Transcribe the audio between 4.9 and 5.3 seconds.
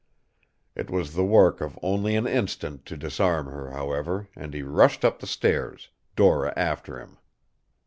up the